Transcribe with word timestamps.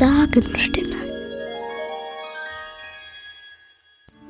Sagenstimme. 0.00 0.96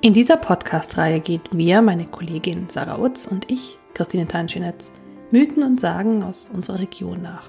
In 0.01 0.13
dieser 0.15 0.37
Podcast-Reihe 0.37 1.21
geht 1.21 1.43
wir, 1.53 1.81
meine 1.81 2.07
Kollegin 2.07 2.69
Sarah 2.69 2.99
Utz 2.99 3.25
und 3.25 3.49
ich, 3.49 3.79
Christine 3.95 4.27
Tanschinetz, 4.27 4.91
Mythen 5.31 5.63
und 5.63 5.79
Sagen 5.79 6.25
aus 6.25 6.51
unserer 6.53 6.81
Region 6.81 7.23
nach. 7.23 7.49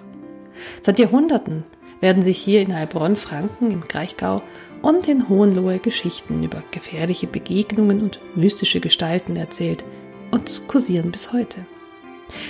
Seit 0.83 0.99
Jahrhunderten 0.99 1.63
werden 1.99 2.21
sich 2.21 2.37
hier 2.37 2.61
in 2.61 2.75
Heilbronn-Franken 2.75 3.71
im 3.71 3.87
Kraichgau 3.87 4.43
und 4.83 5.07
in 5.07 5.27
Hohenlohe 5.27 5.79
Geschichten 5.79 6.43
über 6.43 6.61
gefährliche 6.69 7.25
Begegnungen 7.25 8.03
und 8.03 8.19
mystische 8.35 8.81
Gestalten 8.81 9.35
erzählt 9.35 9.83
und 10.29 10.67
kursieren 10.67 11.09
bis 11.09 11.33
heute. 11.33 11.65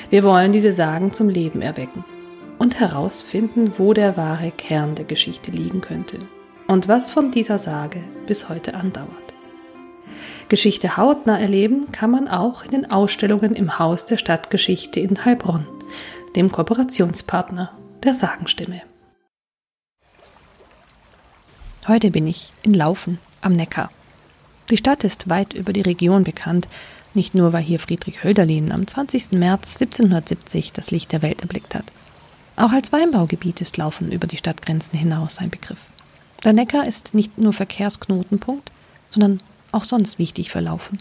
Wir 0.10 0.26
wollen 0.26 0.52
diese 0.52 0.74
Sagen 0.74 1.14
zum 1.14 1.30
Leben 1.30 1.62
erwecken 1.62 2.04
und 2.62 2.80
herausfinden, 2.80 3.80
wo 3.80 3.92
der 3.92 4.18
wahre 4.18 4.52
Kern 4.52 4.94
der 4.94 5.06
Geschichte 5.06 5.50
liegen 5.50 5.82
könnte 5.82 6.20
und 6.68 6.88
was 6.88 7.10
von 7.10 7.32
dieser 7.32 7.58
Sage 7.58 8.04
bis 8.28 8.50
heute 8.50 8.76
andauert. 8.76 9.10
Geschichte 10.48 10.96
hautnah 10.96 11.40
erleben 11.40 11.92
kann 11.92 12.12
man 12.12 12.28
auch 12.28 12.64
in 12.64 12.70
den 12.70 12.92
Ausstellungen 12.92 13.56
im 13.56 13.80
Haus 13.80 14.06
der 14.06 14.18
Stadtgeschichte 14.18 15.00
in 15.00 15.26
Heilbronn, 15.26 15.66
dem 16.36 16.52
Kooperationspartner 16.52 17.72
der 18.04 18.14
Sagenstimme. 18.14 18.84
Heute 21.88 22.12
bin 22.12 22.28
ich 22.28 22.54
in 22.62 22.76
Laufen 22.76 23.18
am 23.42 23.54
Neckar. 23.54 23.90
Die 24.70 24.78
Stadt 24.78 25.04
ist 25.04 25.32
weit 25.32 25.56
über 25.56 25.74
die 25.74 25.82
Region 25.82 26.24
bekannt, 26.24 26.68
nicht 27.16 27.34
nur 27.34 27.54
weil 27.54 27.64
hier 27.64 27.80
Friedrich 27.80 28.24
Hölderlin 28.24 28.72
am 28.72 28.86
20. 28.86 29.32
März 29.32 29.82
1770 29.82 30.74
das 30.74 30.92
Licht 30.92 31.12
der 31.12 31.24
Welt 31.24 31.42
erblickt 31.42 31.74
hat. 31.74 31.86
Auch 32.62 32.74
als 32.74 32.92
Weinbaugebiet 32.92 33.60
ist 33.60 33.78
Laufen 33.78 34.12
über 34.12 34.28
die 34.28 34.38
Stadtgrenzen 34.38 34.96
hinaus 34.96 35.40
ein 35.40 35.50
Begriff. 35.50 35.80
Der 36.44 36.54
Neckar 36.54 36.86
ist 36.86 37.16
nicht 37.16 37.40
nur 37.40 37.54
Verkehrsknotenpunkt, 37.54 38.72
sondern 39.10 39.40
auch 39.72 39.84
sonst 39.84 40.20
wichtig 40.20 40.52
für 40.52 40.60
Laufen. 40.60 41.00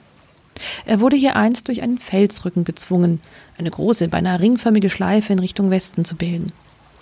Er 0.86 1.00
wurde 1.00 1.16
hier 1.16 1.36
einst 1.36 1.68
durch 1.68 1.82
einen 1.82 1.98
Felsrücken 1.98 2.64
gezwungen, 2.64 3.20
eine 3.58 3.70
große, 3.70 4.08
beinahe 4.08 4.40
ringförmige 4.40 4.88
Schleife 4.88 5.34
in 5.34 5.38
Richtung 5.38 5.70
Westen 5.70 6.06
zu 6.06 6.16
bilden. 6.16 6.52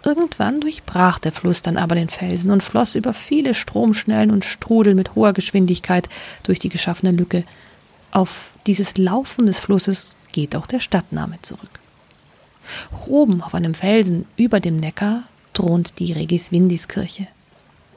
Irgendwann 0.04 0.60
durchbrach 0.60 1.20
der 1.20 1.30
Fluss 1.30 1.62
dann 1.62 1.76
aber 1.76 1.94
den 1.94 2.08
Felsen 2.08 2.50
und 2.50 2.64
floss 2.64 2.96
über 2.96 3.14
viele 3.14 3.54
Stromschnellen 3.54 4.32
und 4.32 4.44
Strudel 4.44 4.96
mit 4.96 5.14
hoher 5.14 5.34
Geschwindigkeit 5.34 6.08
durch 6.42 6.58
die 6.58 6.68
geschaffene 6.68 7.12
Lücke. 7.12 7.44
Auf 8.10 8.50
dieses 8.66 8.96
Laufen 8.96 9.46
des 9.46 9.60
Flusses 9.60 10.16
geht 10.32 10.56
auch 10.56 10.66
der 10.66 10.80
Stadtname 10.80 11.40
zurück. 11.42 11.78
Oben 13.06 13.42
auf 13.42 13.54
einem 13.54 13.74
Felsen 13.74 14.26
über 14.36 14.60
dem 14.60 14.76
Neckar 14.76 15.24
thront 15.54 15.98
die 15.98 16.12
Regiswindiskirche. 16.12 17.26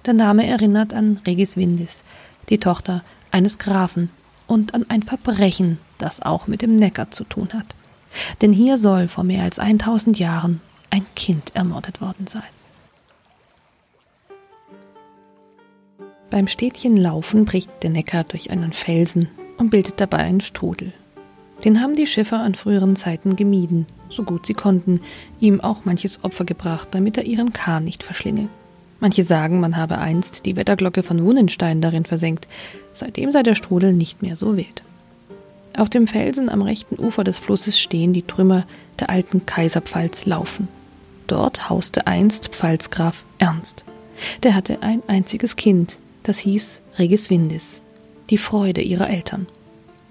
Der 0.05 0.13
Name 0.13 0.47
erinnert 0.47 0.93
an 0.93 1.19
Regiswindis, 1.25 2.03
die 2.49 2.57
Tochter 2.57 3.03
eines 3.31 3.59
Grafen, 3.59 4.09
und 4.51 4.73
an 4.73 4.85
ein 4.89 5.01
Verbrechen, 5.01 5.77
das 5.97 6.21
auch 6.21 6.45
mit 6.45 6.61
dem 6.61 6.75
Neckar 6.75 7.09
zu 7.11 7.23
tun 7.23 7.49
hat. 7.53 7.67
Denn 8.41 8.51
hier 8.51 8.77
soll 8.77 9.07
vor 9.07 9.23
mehr 9.23 9.43
als 9.43 9.59
1000 9.59 10.19
Jahren 10.19 10.59
ein 10.89 11.05
Kind 11.15 11.55
ermordet 11.55 12.01
worden 12.01 12.27
sein. 12.27 12.43
Beim 16.29 16.47
Städtchen 16.47 16.97
Laufen 16.97 17.45
bricht 17.45 17.69
der 17.81 17.91
Neckar 17.91 18.25
durch 18.25 18.51
einen 18.51 18.73
Felsen 18.73 19.29
und 19.57 19.69
bildet 19.69 20.01
dabei 20.01 20.17
einen 20.17 20.41
Strudel. 20.41 20.91
Den 21.63 21.81
haben 21.81 21.95
die 21.95 22.07
Schiffer 22.07 22.41
an 22.41 22.55
früheren 22.55 22.97
Zeiten 22.97 23.37
gemieden, 23.37 23.85
so 24.11 24.23
gut 24.23 24.45
sie 24.45 24.53
konnten, 24.53 25.01
ihm 25.39 25.61
auch 25.61 25.85
manches 25.85 26.23
Opfer 26.23 26.45
gebracht, 26.45 26.89
damit 26.91 27.17
er 27.17 27.25
ihren 27.25 27.53
Kahn 27.53 27.83
nicht 27.83 28.03
verschlinge. 28.03 28.47
Manche 28.99 29.23
sagen, 29.23 29.59
man 29.59 29.77
habe 29.77 29.97
einst 29.97 30.45
die 30.45 30.55
Wetterglocke 30.55 31.01
von 31.01 31.23
Wunnenstein 31.23 31.81
darin 31.81 32.05
versenkt, 32.05 32.47
seitdem 32.93 33.31
sei 33.31 33.41
der 33.41 33.55
Strudel 33.55 33.93
nicht 33.93 34.21
mehr 34.21 34.35
so 34.35 34.57
wild. 34.57 34.83
Auf 35.75 35.89
dem 35.89 36.05
Felsen 36.05 36.49
am 36.49 36.61
rechten 36.61 36.99
Ufer 36.99 37.23
des 37.23 37.39
Flusses 37.39 37.79
stehen 37.79 38.13
die 38.13 38.23
Trümmer 38.23 38.65
der 38.99 39.09
alten 39.09 39.45
Kaiserpfalz 39.45 40.25
Laufen. 40.25 40.67
Dort 41.27 41.69
hauste 41.69 42.07
einst 42.07 42.49
Pfalzgraf 42.49 43.23
Ernst. 43.39 43.85
Der 44.43 44.53
hatte 44.53 44.83
ein 44.83 45.01
einziges 45.07 45.55
Kind, 45.55 45.97
das 46.23 46.39
hieß 46.39 46.81
Regiswindis, 46.97 47.81
die 48.29 48.37
Freude 48.37 48.81
ihrer 48.81 49.09
Eltern. 49.09 49.47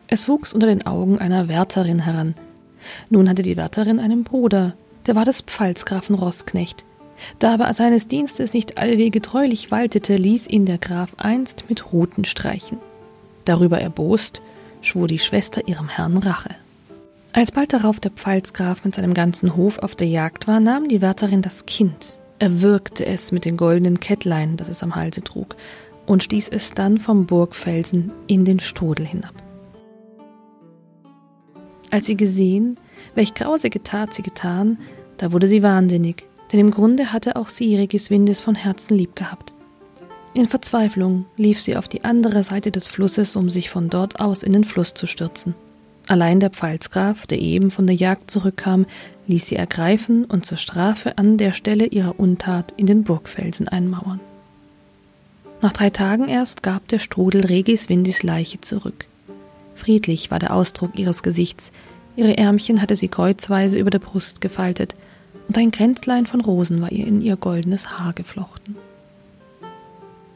Es 0.08 0.28
wuchs 0.28 0.52
unter 0.52 0.66
den 0.66 0.86
Augen 0.86 1.18
einer 1.18 1.46
Wärterin 1.46 2.00
heran. 2.00 2.34
Nun 3.08 3.28
hatte 3.28 3.42
die 3.42 3.56
Wärterin 3.56 3.98
einen 3.98 4.24
Bruder, 4.24 4.74
der 5.06 5.14
war 5.14 5.24
des 5.24 5.42
Pfalzgrafen 5.42 6.14
Rossknecht. 6.14 6.84
Da 7.38 7.54
aber 7.54 7.72
seines 7.74 8.08
Dienstes 8.08 8.54
nicht 8.54 8.78
allwege 8.78 9.20
treulich 9.20 9.70
waltete, 9.70 10.16
ließ 10.16 10.46
ihn 10.46 10.66
der 10.66 10.78
Graf 10.78 11.14
einst 11.18 11.64
mit 11.68 11.92
Ruten 11.92 12.24
streichen. 12.24 12.78
Darüber 13.44 13.80
erbost, 13.80 14.40
schwor 14.80 15.06
die 15.06 15.18
Schwester 15.18 15.66
ihrem 15.68 15.88
Herrn 15.88 16.18
Rache. 16.18 16.54
Als 17.32 17.52
bald 17.52 17.72
darauf 17.72 18.00
der 18.00 18.10
Pfalzgraf 18.10 18.84
mit 18.84 18.94
seinem 18.94 19.14
ganzen 19.14 19.54
Hof 19.56 19.78
auf 19.78 19.94
der 19.94 20.08
Jagd 20.08 20.48
war, 20.48 20.60
nahm 20.60 20.88
die 20.88 21.00
Wärterin 21.00 21.42
das 21.42 21.66
Kind, 21.66 22.16
erwürgte 22.38 23.06
es 23.06 23.30
mit 23.30 23.44
den 23.44 23.56
goldenen 23.56 24.00
Kettlein, 24.00 24.56
das 24.56 24.68
es 24.68 24.82
am 24.82 24.96
Halse 24.96 25.22
trug, 25.22 25.54
und 26.06 26.24
stieß 26.24 26.48
es 26.48 26.72
dann 26.72 26.98
vom 26.98 27.26
Burgfelsen 27.26 28.10
in 28.26 28.44
den 28.44 28.58
Strudel 28.58 29.06
hinab. 29.06 29.34
Als 31.90 32.06
sie 32.06 32.16
gesehen, 32.16 32.78
welch 33.14 33.34
grausige 33.34 33.82
Tat 33.82 34.14
sie 34.14 34.22
getan, 34.22 34.78
da 35.18 35.32
wurde 35.32 35.48
sie 35.48 35.62
wahnsinnig, 35.62 36.24
denn 36.52 36.60
im 36.60 36.70
Grunde 36.70 37.12
hatte 37.12 37.36
auch 37.36 37.48
sie 37.48 37.76
Regiswindes 37.76 38.40
von 38.40 38.54
Herzen 38.54 38.96
lieb 38.96 39.16
gehabt. 39.16 39.54
In 40.32 40.46
Verzweiflung 40.46 41.26
lief 41.36 41.60
sie 41.60 41.76
auf 41.76 41.88
die 41.88 42.04
andere 42.04 42.44
Seite 42.44 42.70
des 42.70 42.86
Flusses, 42.86 43.34
um 43.34 43.48
sich 43.48 43.68
von 43.68 43.90
dort 43.90 44.20
aus 44.20 44.44
in 44.44 44.52
den 44.52 44.64
Fluss 44.64 44.94
zu 44.94 45.06
stürzen. 45.06 45.54
Allein 46.06 46.40
der 46.40 46.50
Pfalzgraf, 46.50 47.26
der 47.26 47.40
eben 47.40 47.70
von 47.70 47.86
der 47.86 47.96
Jagd 47.96 48.30
zurückkam, 48.30 48.86
ließ 49.26 49.46
sie 49.46 49.56
ergreifen 49.56 50.24
und 50.24 50.46
zur 50.46 50.58
Strafe 50.58 51.18
an 51.18 51.36
der 51.36 51.52
Stelle 51.52 51.86
ihrer 51.86 52.18
Untat 52.18 52.72
in 52.76 52.86
den 52.86 53.04
Burgfelsen 53.04 53.68
einmauern. 53.68 54.20
Nach 55.62 55.72
drei 55.72 55.90
Tagen 55.90 56.28
erst 56.28 56.62
gab 56.62 56.88
der 56.88 57.00
Strudel 57.00 57.44
Regis 57.46 57.88
Windis 57.88 58.22
Leiche 58.22 58.60
zurück. 58.60 59.06
Friedlich 59.80 60.30
war 60.30 60.38
der 60.38 60.54
Ausdruck 60.54 60.98
ihres 60.98 61.22
Gesichts, 61.22 61.72
ihre 62.14 62.36
Ärmchen 62.36 62.82
hatte 62.82 62.96
sie 62.96 63.08
kreuzweise 63.08 63.78
über 63.78 63.88
der 63.88 63.98
Brust 63.98 64.42
gefaltet, 64.42 64.94
und 65.48 65.56
ein 65.56 65.70
Kränzlein 65.70 66.26
von 66.26 66.42
Rosen 66.42 66.82
war 66.82 66.92
ihr 66.92 67.06
in 67.06 67.22
ihr 67.22 67.36
goldenes 67.36 67.98
Haar 67.98 68.12
geflochten. 68.12 68.76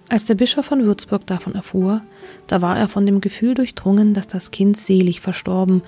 Als 0.08 0.24
der 0.24 0.34
Bischof 0.34 0.64
von 0.64 0.82
Würzburg 0.84 1.26
davon 1.26 1.54
erfuhr, 1.54 2.00
da 2.46 2.62
war 2.62 2.78
er 2.78 2.88
von 2.88 3.04
dem 3.04 3.20
Gefühl 3.20 3.54
durchdrungen, 3.54 4.14
dass 4.14 4.26
das 4.26 4.50
Kind 4.50 4.78
selig 4.78 5.20
verstorben 5.20 5.82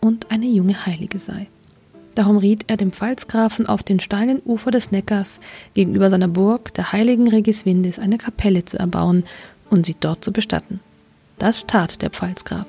und 0.00 0.30
eine 0.30 0.46
junge 0.46 0.86
Heilige 0.86 1.18
sei. 1.18 1.48
Darum 2.14 2.38
riet 2.38 2.64
er 2.68 2.78
dem 2.78 2.92
Pfalzgrafen 2.92 3.66
auf 3.66 3.82
den 3.82 4.00
steilen 4.00 4.40
Ufer 4.44 4.70
des 4.70 4.90
Neckars 4.90 5.38
gegenüber 5.74 6.08
seiner 6.08 6.28
Burg, 6.28 6.72
der 6.74 6.92
heiligen 6.92 7.28
Regiswindis, 7.28 7.98
eine 7.98 8.16
Kapelle 8.16 8.64
zu 8.64 8.78
erbauen 8.78 9.24
und 9.68 9.84
sie 9.84 9.96
dort 10.00 10.24
zu 10.24 10.32
bestatten. 10.32 10.80
Das 11.38 11.66
tat 11.66 12.00
der 12.00 12.10
Pfalzgraf. 12.10 12.66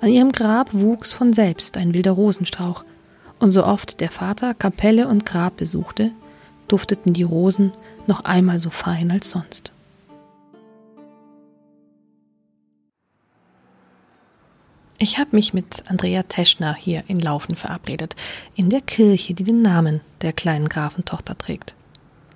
An 0.00 0.10
ihrem 0.10 0.32
Grab 0.32 0.72
wuchs 0.72 1.12
von 1.12 1.32
selbst 1.32 1.76
ein 1.76 1.94
wilder 1.94 2.12
Rosenstrauch, 2.12 2.84
und 3.38 3.50
so 3.50 3.64
oft 3.64 4.00
der 4.00 4.10
Vater 4.10 4.54
Kapelle 4.54 5.08
und 5.08 5.26
Grab 5.26 5.56
besuchte, 5.56 6.12
dufteten 6.68 7.12
die 7.12 7.22
Rosen 7.22 7.72
noch 8.06 8.24
einmal 8.24 8.58
so 8.58 8.70
fein 8.70 9.10
als 9.10 9.30
sonst. 9.30 9.72
Ich 14.98 15.18
habe 15.18 15.36
mich 15.36 15.52
mit 15.52 15.84
Andrea 15.88 16.22
Teschner 16.22 16.74
hier 16.74 17.04
in 17.06 17.20
Laufen 17.20 17.54
verabredet, 17.54 18.16
in 18.54 18.70
der 18.70 18.80
Kirche, 18.80 19.34
die 19.34 19.44
den 19.44 19.60
Namen 19.60 20.00
der 20.22 20.32
kleinen 20.32 20.68
Grafentochter 20.68 21.36
trägt. 21.36 21.74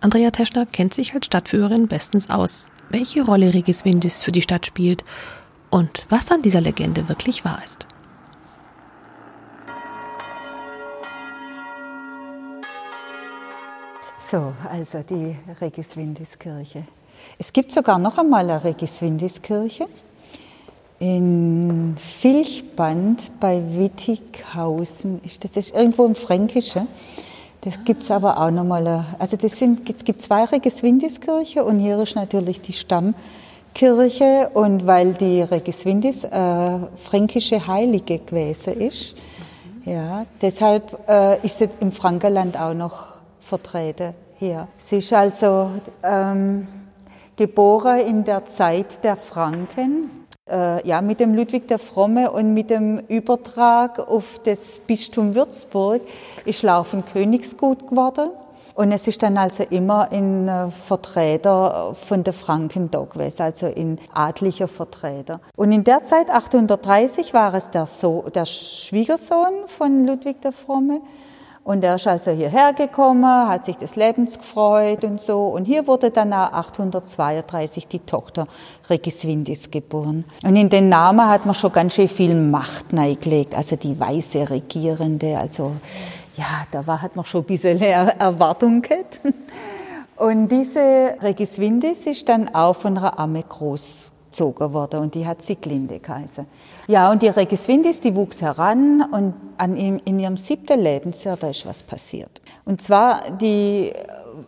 Andrea 0.00 0.30
Teschner 0.30 0.66
kennt 0.66 0.92
sich 0.92 1.14
als 1.14 1.26
Stadtführerin 1.26 1.88
bestens 1.88 2.28
aus, 2.28 2.68
welche 2.90 3.22
Rolle 3.22 3.54
Regiswindis 3.54 4.22
für 4.22 4.32
die 4.32 4.42
Stadt 4.42 4.66
spielt 4.66 5.04
und 5.70 6.06
was 6.08 6.30
an 6.30 6.42
dieser 6.42 6.60
Legende 6.60 7.08
wirklich 7.08 7.44
wahr 7.44 7.60
ist. 7.64 7.86
So, 14.30 14.52
also 14.70 15.02
die 15.02 15.36
Regiswindis-Kirche. 15.60 16.84
Es 17.38 17.52
gibt 17.52 17.72
sogar 17.72 17.98
noch 17.98 18.16
einmal 18.16 18.48
eine 18.48 18.62
Regiswindis-Kirche 18.62 19.86
in 21.00 21.96
Vilchband 21.96 23.40
bei 23.40 23.60
Wittighausen. 23.76 25.20
Ist 25.24 25.42
das, 25.42 25.52
das 25.52 25.66
ist 25.66 25.76
irgendwo 25.76 26.04
im 26.04 26.14
Fränkischen. 26.14 26.86
Das 27.62 27.82
gibt 27.84 28.04
es 28.04 28.10
aber 28.10 28.38
auch 28.38 28.50
nochmal. 28.50 29.04
Also 29.18 29.36
das 29.36 29.58
sind, 29.58 29.90
es 29.90 30.04
gibt 30.04 30.22
zwei 30.22 30.44
Regiswindiskirche 30.44 31.64
und 31.64 31.80
hier 31.80 31.98
ist 31.98 32.14
natürlich 32.14 32.60
die 32.60 32.72
Stammkirche. 33.74 34.50
Und 34.54 34.86
weil 34.86 35.14
die 35.14 35.42
Regiswindis 35.42 36.24
äh, 36.24 36.78
fränkische 37.04 37.66
Heilige 37.66 38.18
gewesen 38.18 38.80
ist, 38.80 39.14
ja, 39.84 40.26
deshalb 40.42 40.98
äh, 41.08 41.44
ist 41.44 41.58
sie 41.58 41.68
im 41.80 41.92
Frankenland 41.92 42.58
auch 42.58 42.74
noch 42.74 43.14
vertreten 43.40 44.14
hier. 44.38 44.68
Sie 44.76 44.98
ist 44.98 45.12
also 45.12 45.70
ähm, 46.02 46.68
geboren 47.36 48.00
in 48.00 48.24
der 48.24 48.44
Zeit 48.44 49.02
der 49.02 49.16
Franken, 49.16 50.26
äh, 50.48 50.86
ja, 50.86 51.00
mit 51.00 51.18
dem 51.20 51.34
Ludwig 51.34 51.66
der 51.68 51.78
Fromme 51.78 52.30
und 52.30 52.52
mit 52.52 52.68
dem 52.68 52.98
Übertrag 53.08 53.98
auf 53.98 54.40
das 54.44 54.80
Bistum 54.86 55.34
Würzburg 55.34 56.02
ist 56.44 56.62
Laufen 56.62 57.04
Königsgut 57.04 57.88
geworden. 57.88 58.30
Und 58.74 58.92
es 58.92 59.08
ist 59.08 59.22
dann 59.22 59.36
also 59.36 59.64
immer 59.64 60.10
in 60.12 60.48
äh, 60.48 60.70
Vertreter 60.70 61.94
von 61.94 62.24
der 62.24 62.32
Franken 62.32 62.90
gewesen, 62.90 63.42
also 63.42 63.66
in 63.66 63.98
adlicher 64.12 64.68
Vertreter. 64.68 65.40
Und 65.56 65.72
in 65.72 65.84
der 65.84 66.02
Zeit, 66.04 66.30
830, 66.30 67.34
war 67.34 67.54
es 67.54 67.70
der, 67.70 67.86
so 67.86 68.24
der 68.34 68.46
Schwiegersohn 68.46 69.66
von 69.66 70.06
Ludwig 70.06 70.40
der 70.42 70.52
Fromme. 70.52 71.00
Und 71.62 71.84
er 71.84 71.96
ist 71.96 72.06
also 72.06 72.30
hierher 72.30 72.72
gekommen, 72.72 73.24
hat 73.24 73.66
sich 73.66 73.76
des 73.76 73.94
Lebens 73.94 74.38
gefreut 74.38 75.04
und 75.04 75.20
so. 75.20 75.48
Und 75.48 75.66
hier 75.66 75.86
wurde 75.86 76.10
dann 76.10 76.32
auch 76.32 76.52
832 76.52 77.86
die 77.86 77.98
Tochter 78.00 78.48
Regiswindis 78.88 79.70
geboren. 79.70 80.24
Und 80.42 80.56
in 80.56 80.70
den 80.70 80.88
Namen 80.88 81.28
hat 81.28 81.44
man 81.44 81.54
schon 81.54 81.72
ganz 81.72 81.94
schön 81.94 82.08
viel 82.08 82.34
Macht 82.34 82.92
neigelegt, 82.92 83.54
also 83.54 83.76
die 83.76 83.98
weiße 84.00 84.48
Regierende, 84.48 85.38
also 85.38 85.72
ja, 86.40 86.66
da 86.70 86.86
war, 86.86 87.02
hat 87.02 87.16
man 87.16 87.24
schon 87.26 87.42
ein 87.42 87.46
bisschen 87.46 87.80
Erwartung. 87.80 88.82
Und 90.16 90.48
diese 90.48 91.14
Regiswindis 91.20 92.06
ist 92.06 92.28
dann 92.28 92.54
auch 92.54 92.76
von 92.76 92.96
einer 92.96 93.18
Amme 93.18 93.42
großgezogen 93.42 94.72
worden 94.72 95.00
und 95.00 95.14
die 95.14 95.26
hat 95.26 95.42
Sieglinde 95.42 95.98
geheißen. 95.98 96.46
Ja, 96.88 97.10
und 97.10 97.22
die 97.22 97.28
Regiswindis, 97.28 98.00
die 98.00 98.14
wuchs 98.14 98.40
heran 98.40 99.02
und 99.12 99.34
an 99.58 99.76
ihm, 99.76 100.00
in 100.04 100.18
ihrem 100.18 100.36
siebten 100.36 100.80
Lebensjahr, 100.80 101.36
da 101.36 101.50
ist 101.50 101.66
was 101.66 101.82
passiert. 101.82 102.40
Und 102.64 102.80
zwar, 102.80 103.30
die 103.32 103.92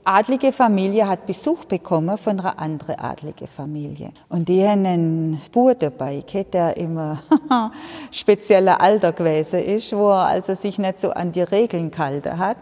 adlige 0.05 0.53
Familie 0.53 1.09
hat 1.09 1.27
Besuch 1.27 1.65
bekommen 1.65 2.19
von 2.19 2.39
einer 2.41 2.59
anderen 2.59 2.99
adlige 2.99 3.47
Familie. 3.47 4.13
Und 4.29 4.49
die 4.49 4.67
haben 4.67 4.87
einen 4.87 5.43
Bub 5.53 5.79
dabei, 5.79 6.25
der 6.53 6.77
immer 6.77 7.23
spezieller 8.11 8.81
Alter 8.81 9.13
gewesen 9.13 9.61
ist, 9.61 9.93
wo 9.93 10.11
er 10.11 10.27
also 10.27 10.55
sich 10.55 10.79
nicht 10.79 11.01
so 11.01 11.11
an 11.11 11.33
die 11.33 11.43
Regeln 11.43 11.91
gehalten 11.91 12.39
hat. 12.39 12.59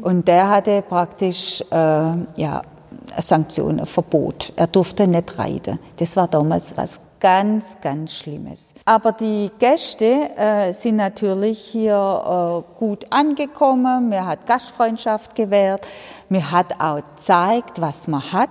Und 0.00 0.28
der 0.28 0.48
hatte 0.48 0.82
praktisch, 0.82 1.62
äh, 1.70 1.74
ja, 1.74 2.62
Sanktionen, 3.18 3.86
Verbot. 3.86 4.52
Er 4.56 4.66
durfte 4.66 5.06
nicht 5.06 5.38
reiten. 5.38 5.78
Das 5.96 6.16
war 6.16 6.28
damals 6.28 6.76
was 6.76 7.00
ganz, 7.22 7.80
ganz 7.80 8.14
Schlimmes. 8.16 8.74
Aber 8.84 9.12
die 9.12 9.50
Gäste 9.60 10.36
äh, 10.36 10.72
sind 10.72 10.96
natürlich 10.96 11.60
hier 11.60 11.94
äh, 11.94 12.78
gut 12.80 13.06
angekommen. 13.10 14.08
Mir 14.08 14.26
hat 14.26 14.44
Gastfreundschaft 14.46 15.36
gewährt. 15.36 15.86
Mir 16.28 16.50
hat 16.50 16.80
auch 16.80 17.00
gezeigt, 17.14 17.80
was 17.80 18.08
man 18.08 18.32
hat 18.32 18.50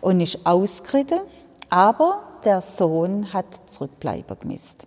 und 0.00 0.20
ist 0.20 0.46
ausgeritten. 0.46 1.18
Aber 1.68 2.22
der 2.44 2.60
Sohn 2.60 3.32
hat 3.32 3.46
zurückbleiben 3.66 4.38
gemisst. 4.38 4.86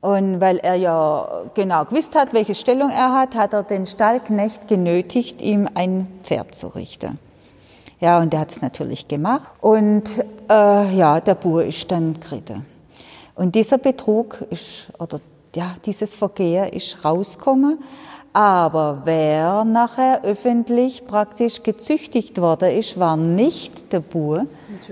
Und 0.00 0.40
weil 0.40 0.58
er 0.58 0.76
ja 0.76 1.42
genau 1.54 1.84
gewusst 1.84 2.14
hat, 2.14 2.32
welche 2.32 2.54
Stellung 2.54 2.90
er 2.90 3.12
hat, 3.12 3.34
hat 3.34 3.52
er 3.52 3.64
den 3.64 3.86
Stallknecht 3.86 4.68
genötigt, 4.68 5.42
ihm 5.42 5.68
ein 5.74 6.06
Pferd 6.22 6.54
zu 6.54 6.68
richten. 6.68 7.18
Ja, 8.00 8.18
und 8.18 8.32
er 8.32 8.40
hat 8.40 8.50
es 8.50 8.62
natürlich 8.62 9.06
gemacht. 9.08 9.50
Und 9.60 10.04
äh, 10.48 10.96
ja, 10.96 11.20
der 11.20 11.34
Bur 11.34 11.64
ist 11.64 11.90
dann 11.90 12.18
geritten. 12.18 12.64
Und 13.34 13.54
dieser 13.54 13.78
Betrug 13.78 14.42
ist, 14.50 14.88
oder 14.98 15.20
ja, 15.54 15.74
dieses 15.84 16.14
Verkehr 16.14 16.72
ist 16.72 17.04
rausgekommen. 17.04 17.78
Aber 18.32 19.02
wer 19.04 19.64
nachher 19.64 20.22
öffentlich 20.22 21.06
praktisch 21.06 21.62
gezüchtigt 21.62 22.40
worden 22.40 22.70
ist, 22.70 22.98
war 22.98 23.16
nicht 23.16 23.92
der 23.92 24.00
Bur, 24.00 24.46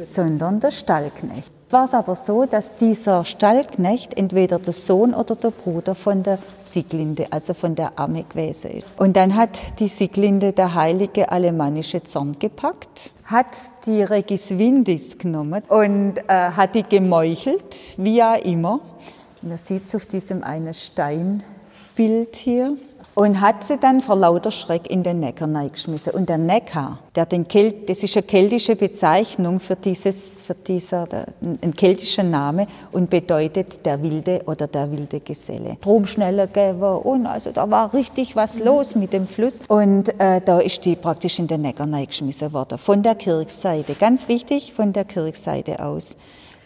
sondern 0.04 0.60
der 0.60 0.72
Stallknecht 0.72 1.52
war 1.70 1.84
es 1.84 1.94
aber 1.94 2.14
so, 2.14 2.46
dass 2.46 2.76
dieser 2.76 3.24
Stallknecht 3.24 4.16
entweder 4.16 4.58
der 4.58 4.72
Sohn 4.72 5.14
oder 5.14 5.36
der 5.36 5.50
Bruder 5.50 5.94
von 5.94 6.22
der 6.22 6.38
Sieglinde, 6.58 7.26
also 7.30 7.54
von 7.54 7.74
der 7.74 7.98
Amme 7.98 8.24
gewesen 8.24 8.70
ist. 8.70 8.86
Und 8.96 9.16
dann 9.16 9.36
hat 9.36 9.78
die 9.78 9.88
Sieglinde 9.88 10.52
der 10.52 10.74
heilige 10.74 11.30
alemannische 11.30 12.02
Zorn 12.02 12.38
gepackt, 12.38 13.12
hat 13.24 13.46
die 13.86 14.02
Regis 14.02 14.50
Windis 14.50 15.18
genommen 15.18 15.62
und 15.68 16.18
äh, 16.26 16.32
hat 16.32 16.74
die 16.74 16.84
gemeuchelt, 16.84 17.94
wie 17.96 18.16
ja 18.16 18.34
immer. 18.34 18.80
Man 19.42 19.56
sieht 19.56 19.84
es 19.84 19.94
auf 19.94 20.06
diesem 20.06 20.42
einen 20.42 20.74
Steinbild 20.74 22.34
hier 22.34 22.76
und 23.18 23.40
hat 23.40 23.64
sie 23.64 23.78
dann 23.78 24.00
vor 24.00 24.14
lauter 24.14 24.52
Schreck 24.52 24.88
in 24.88 25.02
den 25.02 25.18
Neckar 25.18 25.48
geschmissen. 25.70 26.12
Und 26.12 26.28
der 26.28 26.38
Neckar, 26.38 27.00
der 27.16 27.26
den 27.26 27.48
Kelt, 27.48 27.90
das 27.90 28.04
ist 28.04 28.16
eine 28.16 28.22
keltische 28.22 28.76
Bezeichnung 28.76 29.58
für 29.58 29.74
dieses, 29.74 30.40
für 30.40 30.54
dieser, 30.54 31.08
der, 31.08 31.26
ein 31.40 31.74
keltischer 31.74 32.22
Name 32.22 32.68
und 32.92 33.10
bedeutet 33.10 33.84
der 33.84 34.00
wilde 34.04 34.42
oder 34.46 34.68
der 34.68 34.92
wilde 34.92 35.18
Geselle. 35.18 35.78
Stromschneller 35.80 36.46
geben 36.46 36.80
und 36.80 37.26
also 37.26 37.50
da 37.50 37.68
war 37.68 37.92
richtig 37.92 38.36
was 38.36 38.60
los 38.60 38.94
mit 38.94 39.12
dem 39.12 39.26
Fluss. 39.26 39.62
Und 39.66 40.10
äh, 40.20 40.40
da 40.40 40.60
ist 40.60 40.84
die 40.84 40.94
praktisch 40.94 41.40
in 41.40 41.48
den 41.48 41.62
Neckar 41.62 41.88
geschmissen 42.06 42.52
worden. 42.52 42.78
Von 42.78 43.02
der 43.02 43.16
Kirchseite. 43.16 43.94
Ganz 43.94 44.28
wichtig, 44.28 44.74
von 44.76 44.92
der 44.92 45.04
Kirchseite 45.04 45.84
aus. 45.84 46.16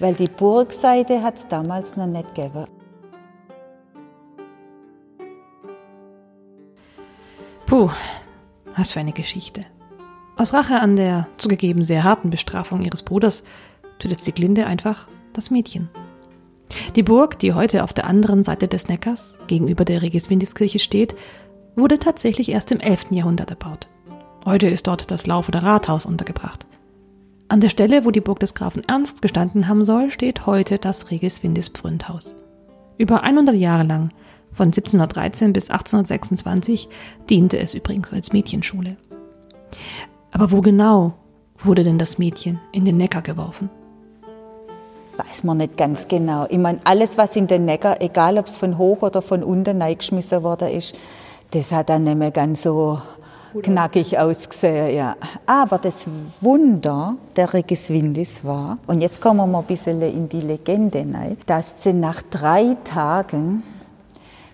Weil 0.00 0.12
die 0.12 0.28
Burgseite 0.28 1.22
hat 1.22 1.36
es 1.36 1.48
damals 1.48 1.96
noch 1.96 2.04
nicht 2.04 2.34
gegeben. 2.34 2.66
Puh, 7.72 7.88
was 8.76 8.92
für 8.92 9.00
eine 9.00 9.12
Geschichte. 9.14 9.64
Aus 10.36 10.52
Rache 10.52 10.78
an 10.78 10.94
der 10.94 11.26
zugegeben 11.38 11.82
sehr 11.82 12.04
harten 12.04 12.28
Bestrafung 12.28 12.82
ihres 12.82 13.02
Bruders 13.02 13.44
tötet 13.98 14.20
Sieglinde 14.20 14.66
einfach 14.66 15.08
das 15.32 15.50
Mädchen. 15.50 15.88
Die 16.96 17.02
Burg, 17.02 17.38
die 17.38 17.54
heute 17.54 17.82
auf 17.82 17.94
der 17.94 18.06
anderen 18.06 18.44
Seite 18.44 18.68
des 18.68 18.88
Neckars 18.88 19.36
gegenüber 19.46 19.86
der 19.86 20.02
Regiswindiskirche 20.02 20.80
steht, 20.80 21.14
wurde 21.74 21.98
tatsächlich 21.98 22.50
erst 22.50 22.72
im 22.72 22.80
11. 22.80 23.06
Jahrhundert 23.12 23.48
erbaut. 23.48 23.88
Heute 24.44 24.68
ist 24.68 24.86
dort 24.86 25.10
das 25.10 25.26
laufende 25.26 25.62
Rathaus 25.62 26.04
untergebracht. 26.04 26.66
An 27.48 27.60
der 27.60 27.70
Stelle, 27.70 28.04
wo 28.04 28.10
die 28.10 28.20
Burg 28.20 28.40
des 28.40 28.52
Grafen 28.52 28.86
Ernst 28.86 29.22
gestanden 29.22 29.66
haben 29.66 29.84
soll, 29.84 30.10
steht 30.10 30.44
heute 30.44 30.76
das 30.76 31.10
Regiswindis 31.10 31.70
Pfründhaus. 31.70 32.34
Über 32.98 33.22
100 33.22 33.56
Jahre 33.56 33.84
lang 33.84 34.10
von 34.52 34.66
1713 34.66 35.52
bis 35.52 35.70
1826 35.70 36.88
diente 37.28 37.58
es 37.58 37.74
übrigens 37.74 38.12
als 38.12 38.32
Mädchenschule. 38.32 38.96
Aber 40.30 40.50
wo 40.50 40.60
genau 40.60 41.14
wurde 41.58 41.84
denn 41.84 41.98
das 41.98 42.18
Mädchen 42.18 42.60
in 42.72 42.84
den 42.84 42.96
Neckar 42.96 43.22
geworfen? 43.22 43.70
Weiß 45.16 45.44
man 45.44 45.58
nicht 45.58 45.76
ganz 45.76 46.08
genau. 46.08 46.46
Ich 46.48 46.58
meine, 46.58 46.80
alles, 46.84 47.18
was 47.18 47.36
in 47.36 47.46
den 47.46 47.66
Neckar, 47.66 48.00
egal 48.00 48.38
ob 48.38 48.46
es 48.46 48.56
von 48.56 48.78
hoch 48.78 49.02
oder 49.02 49.20
von 49.22 49.42
unten 49.42 49.82
eingeschmissen 49.82 50.42
worden 50.42 50.68
ist, 50.68 50.94
das 51.50 51.70
hat 51.70 51.90
dann 51.90 52.04
nicht 52.04 52.16
mehr 52.16 52.30
ganz 52.30 52.62
so 52.62 53.00
Gut 53.52 53.64
knackig 53.64 54.18
ausgesehen. 54.18 54.96
Ja. 54.96 55.16
Aber 55.44 55.76
das 55.76 56.06
Wunder 56.40 57.16
der 57.36 57.52
Regiswindis 57.52 58.44
war, 58.44 58.78
und 58.86 59.02
jetzt 59.02 59.20
kommen 59.20 59.50
wir 59.50 59.58
ein 59.58 59.64
bisschen 59.64 60.00
in 60.00 60.28
die 60.28 60.40
Legende 60.40 61.00
rein, 61.00 61.36
dass 61.44 61.82
sie 61.82 61.92
nach 61.92 62.22
drei 62.22 62.76
Tagen 62.84 63.62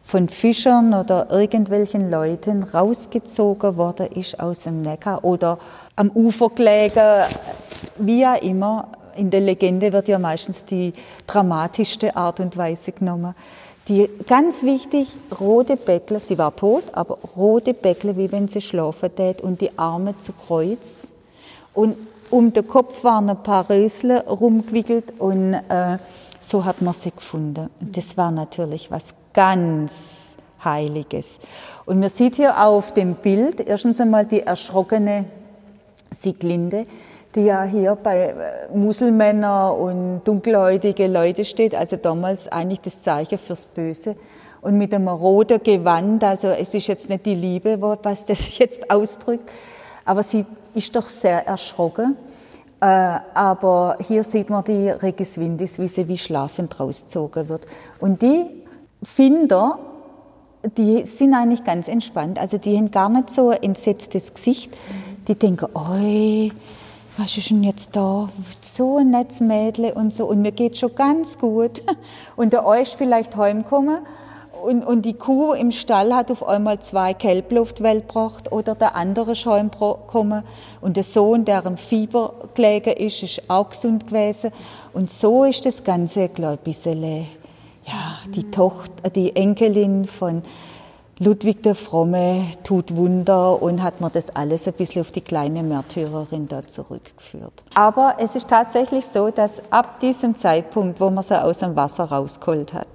von 0.09 0.31
Fischern 0.31 0.95
oder 0.95 1.31
irgendwelchen 1.31 2.11
Leuten 2.11 2.63
rausgezogen 2.63 3.77
worden 3.77 4.07
ist 4.07 4.41
aus 4.41 4.63
dem 4.63 4.81
Neckar 4.81 5.23
oder 5.23 5.59
am 5.97 6.09
Ufer 6.15 6.49
gelegen, 6.49 7.25
wie 7.99 8.27
auch 8.27 8.41
immer. 8.41 8.89
In 9.17 9.31
der 9.31 9.43
Legende 9.43 9.93
wird 9.93 10.09
ja 10.09 10.19
meistens 10.19 10.65
die 10.65 10.95
dramatischste 11.27 12.17
Art 12.17 12.41
und 12.41 12.57
Weise 12.57 12.93
genommen. 12.93 13.35
Die 13.89 14.09
ganz 14.27 14.63
wichtig, 14.63 15.09
rote 15.39 15.77
Bäckle, 15.77 16.21
sie 16.21 16.39
war 16.39 16.57
tot, 16.57 16.85
aber 16.93 17.19
rote 17.37 17.75
Bäckle, 17.75 18.17
wie 18.17 18.33
wenn 18.33 18.49
sie 18.49 18.63
schlafen 18.63 19.15
tät 19.15 19.43
und 19.43 19.61
die 19.61 19.79
Arme 19.79 20.19
zu 20.19 20.33
Kreuz. 20.33 21.13
Und 21.75 21.99
um 22.31 22.55
den 22.55 22.67
Kopf 22.67 23.05
waren 23.05 23.29
ein 23.29 23.43
paar 23.43 23.69
Rösle 23.69 24.25
rumgewickelt 24.25 25.13
und 25.19 25.53
äh, 25.53 25.99
so 26.41 26.65
hat 26.65 26.81
man 26.81 26.95
sie 26.95 27.11
gefunden. 27.11 27.69
Und 27.79 27.95
das 27.95 28.17
war 28.17 28.31
natürlich 28.31 28.91
was 28.91 29.13
ganz 29.39 30.35
Heiliges. 30.65 31.39
Und 31.87 32.01
man 32.01 32.09
sieht 32.09 32.35
hier 32.35 32.61
auf 32.61 32.93
dem 32.93 33.15
Bild 33.15 33.61
erstens 33.61 34.01
einmal 34.01 34.27
die 34.27 34.41
erschrockene 34.41 35.27
Sieglinde, 36.11 36.87
die 37.37 37.43
ja 37.43 37.63
hier 37.63 37.95
bei 37.95 38.31
äh, 38.31 38.77
Muselmänner 38.77 39.77
und 39.77 40.23
dunkelhäutige 40.25 41.07
Leute 41.07 41.45
steht, 41.45 41.77
also 41.77 41.95
damals 41.95 42.49
eigentlich 42.49 42.81
das 42.81 43.01
Zeichen 43.01 43.39
fürs 43.39 43.67
Böse. 43.67 44.17
Und 44.61 44.77
mit 44.77 44.93
einem 44.93 45.07
roten 45.07 45.63
Gewand, 45.63 46.25
also 46.25 46.49
es 46.49 46.75
ist 46.75 46.89
jetzt 46.89 47.09
nicht 47.09 47.25
die 47.25 47.37
Liebe, 47.37 47.81
was 47.81 48.25
das 48.25 48.59
jetzt 48.59 48.91
ausdrückt, 48.91 49.49
aber 50.05 50.25
sie 50.25 50.47
ist 50.75 50.97
doch 50.97 51.09
sehr 51.09 51.47
erschrocken. 51.47 52.17
Äh, 52.81 52.87
aber 53.35 53.99
hier 54.01 54.25
sieht 54.25 54.51
man 54.51 54.65
die 54.65 54.89
Regiswindis, 54.89 55.79
wie 55.79 55.89
sie 55.89 56.09
wie 56.09 56.19
schlafend 56.19 56.79
rausgezogen 56.79 57.49
wird. 57.49 57.67
Und 58.01 58.23
die 58.23 58.47
Finder, 59.03 59.79
die 60.77 61.05
sind 61.05 61.35
eigentlich 61.35 61.65
ganz 61.65 61.89
entspannt. 61.89 62.39
Also 62.39 62.59
die 62.59 62.77
haben 62.77 62.91
gar 62.91 63.09
nicht 63.09 63.31
so 63.31 63.51
ein 63.51 63.63
entsetztes 63.63 64.35
Gesicht. 64.35 64.77
Die 65.27 65.35
denken, 65.35 65.69
oi, 65.75 66.51
was 67.17 67.37
ist 67.37 67.51
denn 67.51 67.63
jetzt 67.63 67.95
da? 67.95 68.29
So 68.61 68.99
ein 68.99 69.11
nettes 69.11 69.41
Mädel 69.41 69.93
und 69.93 70.13
so. 70.13 70.27
Und 70.27 70.43
mir 70.43 70.53
geht 70.53 70.77
schon 70.77 70.95
ganz 70.95 71.39
gut. 71.39 71.83
Und 72.37 72.53
der 72.53 72.67
euch 72.67 72.97
vielleicht 72.97 73.37
heimkommen 73.37 73.99
und, 74.63 74.85
und 74.85 75.03
die 75.03 75.15
Kuh 75.15 75.53
im 75.53 75.71
Stall 75.71 76.15
hat 76.15 76.31
auf 76.31 76.47
einmal 76.47 76.81
zwei 76.81 77.15
Kälbluftwelt 77.15 78.09
gebracht 78.09 78.51
oder 78.53 78.75
der 78.75 78.97
andere 78.97 79.33
ist 79.33 79.47
heimgekommen 79.47 80.43
und 80.81 80.97
der 80.97 81.05
Sohn, 81.05 81.45
der 81.45 81.65
im 81.65 81.77
Fieber 81.77 82.35
gelegen 82.55 82.95
ist, 82.97 83.23
ist 83.23 83.43
auch 83.49 83.71
gesund 83.71 84.09
gewesen. 84.09 84.51
Und 84.93 85.11
so 85.11 85.45
ist 85.45 85.65
das 85.65 85.85
Ganze, 85.85 86.29
glaube 86.29 86.59
ich, 86.65 86.87
ein 86.87 86.93
bisschen, 87.01 87.27
ja, 87.89 88.19
die 88.35 88.51
Tochter, 88.51 89.11
die 89.11 89.35
Enkelin 89.35 90.07
von 90.07 90.43
Ludwig 91.21 91.65
der 91.65 91.75
Fromme 91.75 92.45
tut 92.63 92.95
Wunder 92.95 93.61
und 93.61 93.83
hat 93.83 94.01
mir 94.01 94.11
das 94.11 94.31
alles 94.31 94.69
ein 94.69 94.75
bisschen 94.75 95.01
auf 95.01 95.11
die 95.11 95.21
kleine 95.21 95.65
Märtyrerin 95.65 96.47
da 96.47 96.67
zurückgeführt. 96.67 97.65
Aber 97.75 98.17
es 98.19 98.37
ist 98.37 98.49
tatsächlich 98.49 99.05
so, 99.05 99.31
dass 99.31 99.61
ab 99.73 99.99
diesem 99.99 100.37
Zeitpunkt, 100.37 101.01
wo 101.01 101.11
man 101.11 101.25
sie 101.25 101.43
aus 101.43 101.59
dem 101.59 101.75
Wasser 101.75 102.05
rausgeholt 102.05 102.73
hat, 102.73 102.87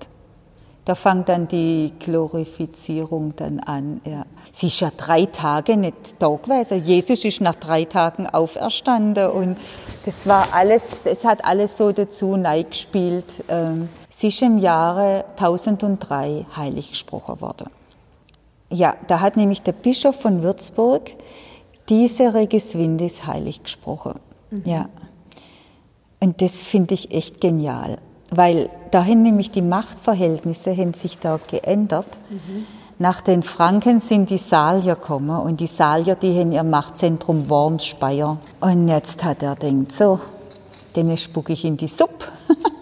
da 0.86 0.96
fängt 0.96 1.30
dann 1.30 1.48
die 1.48 1.94
Glorifizierung 2.00 3.34
dann 3.36 3.60
an. 3.62 4.02
Ja. 4.06 4.26
Sie 4.52 4.68
ist 4.68 4.80
ja 4.80 4.92
drei 4.96 5.26
Tage 5.26 5.78
nicht 5.78 5.96
da 6.20 6.28
gewesen. 6.28 6.84
Jesus 6.84 7.24
ist 7.24 7.42
nach 7.42 7.56
drei 7.56 7.86
Tagen 7.86 8.28
auferstanden 8.28 9.32
und 9.32 9.58
das 10.06 10.16
war 10.26 10.48
alles, 10.54 10.90
das 11.06 11.24
hat 11.24 11.44
alles 11.46 11.78
so 11.78 11.92
dazu 11.92 12.36
neigespielt. 12.36 13.46
Ähm, 13.48 13.90
sie 14.14 14.28
ist 14.28 14.42
im 14.42 14.58
Jahre 14.60 15.26
1003 15.32 16.46
heilig 16.56 16.90
gesprochen 16.90 17.42
worden. 17.42 17.68
Ja, 18.70 18.96
da 19.08 19.20
hat 19.20 19.38
nämlich 19.38 19.62
der 19.62 19.72
Bischof 19.74 20.20
von 20.22 20.44
Würzburg 20.44 21.12
diese 21.90 22.34
Regiswindis 22.34 23.26
heilig 23.26 23.64
gesprochen. 23.64 24.20
Mhm. 24.52 24.64
Ja. 24.66 24.86
Und 26.20 26.42
das 26.42 26.64
finde 26.64 26.94
ich 26.94 27.12
echt 27.12 27.42
genial, 27.42 27.98
weil 28.30 28.70
dahin 28.92 29.24
nämlich 29.24 29.52
die 29.52 29.62
Machtverhältnisse 29.62 30.76
haben 30.76 30.94
sich 30.94 31.20
da 31.20 31.40
geändert. 31.50 32.08
Mhm. 32.30 32.66
Nach 33.00 33.20
den 33.20 33.44
Franken 33.44 34.00
sind 34.00 34.30
die 34.30 34.38
Salier 34.38 34.96
gekommen 34.96 35.38
und 35.42 35.60
die 35.60 35.68
Salier, 35.68 36.16
die 36.16 36.40
haben 36.40 36.52
ihr 36.52 36.64
Machtzentrum 36.64 37.50
Wormspeyer. 37.50 38.38
Und 38.62 38.88
jetzt 38.88 39.24
hat 39.24 39.44
er 39.44 39.56
denkt, 39.56 39.92
so, 39.92 40.20
den 40.96 41.16
spucke 41.18 41.54
ich 41.54 41.66
in 41.66 41.76
die 41.76 41.88
Suppe. 41.88 42.28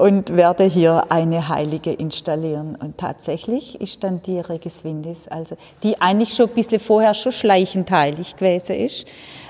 und 0.00 0.34
werde 0.34 0.64
hier 0.64 1.10
eine 1.10 1.48
Heilige 1.48 1.92
installieren. 1.92 2.74
Und 2.74 2.96
tatsächlich 2.96 3.80
ist 3.80 4.02
dann 4.02 4.22
die 4.22 4.40
Regiswindis, 4.40 5.28
also 5.28 5.56
die 5.82 6.00
eigentlich 6.00 6.34
schon 6.34 6.48
ein 6.48 6.54
bisschen 6.54 6.80
vorher 6.80 7.12
schon 7.12 7.32
schleichend 7.32 7.90
heilig 7.90 8.36
gewesen 8.36 8.76
ist, 8.76 9.06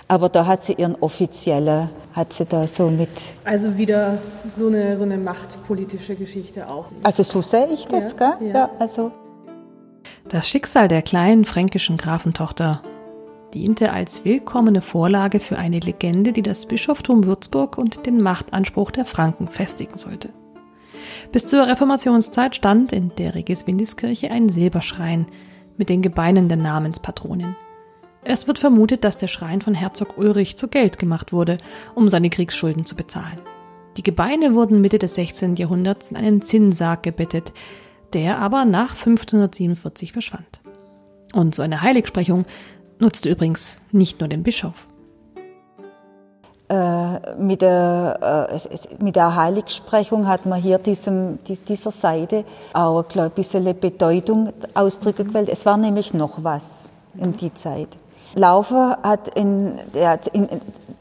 aber 0.08 0.28
da 0.28 0.46
hat 0.46 0.64
sie 0.64 0.72
ihren 0.72 0.96
offiziellen, 0.96 1.88
hat 2.14 2.32
sie 2.32 2.44
da 2.44 2.66
so 2.66 2.90
mit. 2.90 3.10
Also 3.44 3.78
wieder 3.78 4.18
so 4.56 4.66
eine, 4.66 4.98
so 4.98 5.04
eine 5.04 5.18
machtpolitische 5.18 6.16
Geschichte 6.16 6.68
auch. 6.68 6.86
Also 7.04 7.22
so 7.22 7.42
sehe 7.42 7.68
ich 7.72 7.86
das, 7.86 8.16
ja, 8.18 8.34
gell? 8.34 8.48
Ja. 8.48 8.54
ja 8.54 8.70
also. 8.80 9.12
Das 10.28 10.48
Schicksal 10.48 10.88
der 10.88 11.02
kleinen 11.02 11.44
fränkischen 11.44 11.96
Grafentochter 11.96 12.82
diente 13.54 13.92
als 13.92 14.24
willkommene 14.24 14.80
Vorlage 14.80 15.38
für 15.38 15.58
eine 15.58 15.78
Legende, 15.78 16.32
die 16.32 16.42
das 16.42 16.66
Bischoftum 16.66 17.24
Würzburg 17.24 17.78
und 17.78 18.06
den 18.06 18.20
Machtanspruch 18.20 18.90
der 18.90 19.04
Franken 19.04 19.48
festigen 19.48 19.96
sollte. 19.96 20.30
Bis 21.32 21.46
zur 21.46 21.66
Reformationszeit 21.66 22.56
stand 22.56 22.92
in 22.92 23.12
der 23.16 23.34
Regiswindiskirche 23.34 24.30
ein 24.30 24.48
Silberschrein 24.48 25.26
mit 25.76 25.88
den 25.88 26.02
Gebeinen 26.02 26.48
der 26.48 26.58
Namenspatronin. 26.58 27.54
Es 28.22 28.46
wird 28.46 28.58
vermutet, 28.58 29.02
dass 29.04 29.16
der 29.16 29.28
Schrein 29.28 29.62
von 29.62 29.74
Herzog 29.74 30.18
Ulrich 30.18 30.56
zu 30.56 30.68
Geld 30.68 30.98
gemacht 30.98 31.32
wurde, 31.32 31.58
um 31.94 32.08
seine 32.08 32.28
Kriegsschulden 32.28 32.84
zu 32.84 32.94
bezahlen. 32.94 33.38
Die 33.96 34.02
Gebeine 34.02 34.54
wurden 34.54 34.80
Mitte 34.80 34.98
des 34.98 35.14
16. 35.14 35.56
Jahrhunderts 35.56 36.10
in 36.10 36.16
einen 36.16 36.42
Zinnsarg 36.42 37.02
gebettet, 37.02 37.52
der 38.12 38.38
aber 38.38 38.64
nach 38.64 38.90
1547 38.90 40.12
verschwand. 40.12 40.60
Und 41.32 41.54
so 41.54 41.62
eine 41.62 41.80
Heiligsprechung 41.80 42.44
nutzte 42.98 43.30
übrigens 43.30 43.80
nicht 43.92 44.20
nur 44.20 44.28
den 44.28 44.42
Bischof. 44.42 44.86
Äh, 46.70 47.34
mit, 47.36 47.62
der, 47.62 48.48
äh, 48.52 49.02
mit 49.02 49.16
der 49.16 49.34
Heiligsprechung 49.34 50.28
hat 50.28 50.46
man 50.46 50.60
hier 50.60 50.78
diesem, 50.78 51.40
dieser 51.66 51.90
Seite 51.90 52.44
auch 52.74 53.02
glaube 53.08 53.30
ein 53.30 53.34
bisschen 53.34 53.64
Bedeutung 53.80 54.52
ausdrücken 54.74 55.26
gewählt. 55.26 55.48
Es 55.48 55.66
war 55.66 55.76
nämlich 55.76 56.14
noch 56.14 56.44
was 56.44 56.88
in 57.18 57.36
die 57.36 57.52
Zeit. 57.54 57.88
Laufer 58.36 58.98
hat 59.02 59.26
in, 59.34 59.80
in, 60.32 60.48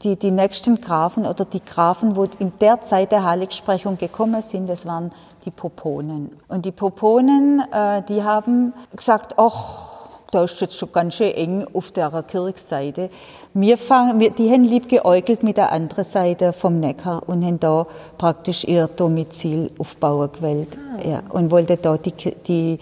die, 0.02 0.16
die 0.16 0.32
nächsten 0.32 0.80
Grafen 0.80 1.24
oder 1.24 1.44
die 1.44 1.64
Grafen, 1.64 2.16
wo 2.16 2.26
in 2.40 2.52
der 2.60 2.82
Zeit 2.82 3.12
der 3.12 3.22
Heiligsprechung 3.22 3.96
gekommen 3.96 4.42
sind, 4.42 4.68
das 4.68 4.86
waren 4.86 5.12
die 5.44 5.52
Poponen. 5.52 6.32
Und 6.48 6.64
die 6.64 6.72
Poponen, 6.72 7.62
äh, 7.70 8.02
die 8.08 8.24
haben 8.24 8.72
gesagt, 8.96 9.34
ach, 9.36 9.89
da 10.30 10.44
ist 10.44 10.60
jetzt 10.60 10.78
schon 10.78 10.92
ganz 10.92 11.14
schön 11.14 11.32
eng 11.32 11.66
auf 11.72 11.90
der 11.92 12.10
Kirchseite. 12.22 13.10
Wir 13.52 13.76
fangen, 13.78 14.20
wir, 14.20 14.30
die 14.30 14.50
haben 14.50 14.62
lieb 14.62 14.88
geäugelt 14.88 15.42
mit 15.42 15.56
der 15.56 15.72
anderen 15.72 16.04
Seite 16.04 16.52
vom 16.52 16.78
Neckar 16.78 17.22
und 17.26 17.44
haben 17.44 17.58
da 17.58 17.86
praktisch 18.16 18.62
ihr 18.64 18.86
Domizil 18.86 19.70
aufbauen 19.76 20.30
gewählt. 20.32 20.68
Ah. 20.76 21.08
Ja, 21.08 21.22
und 21.30 21.50
wollten 21.50 21.78
da 21.80 21.96
die, 21.96 22.12
die, 22.12 22.78